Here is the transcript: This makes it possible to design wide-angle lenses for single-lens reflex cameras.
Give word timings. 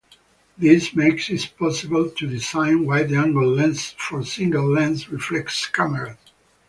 This 0.57 0.95
makes 0.95 1.29
it 1.29 1.53
possible 1.59 2.09
to 2.09 2.25
design 2.27 2.87
wide-angle 2.87 3.47
lenses 3.47 3.91
for 3.99 4.23
single-lens 4.25 5.09
reflex 5.11 5.67
cameras. 5.67 6.17